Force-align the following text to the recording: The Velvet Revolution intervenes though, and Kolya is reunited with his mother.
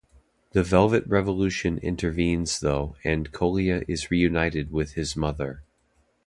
The 0.53 0.63
Velvet 0.63 1.05
Revolution 1.05 1.77
intervenes 1.77 2.59
though, 2.61 2.95
and 3.03 3.31
Kolya 3.31 3.83
is 3.87 4.09
reunited 4.09 4.71
with 4.71 4.93
his 4.93 5.15
mother. 5.15 5.61